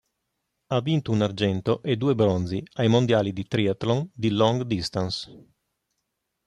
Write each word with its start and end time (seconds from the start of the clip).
Ha 0.65 0.79
vinto 0.81 1.11
un 1.11 1.21
argento 1.21 1.83
e 1.83 1.95
due 1.95 2.15
bronzi 2.15 2.63
ai 2.77 2.87
mondiali 2.87 3.33
di 3.33 3.45
triathlon 3.47 4.09
di 4.11 4.31
"long 4.31 4.63
distance". 4.63 5.47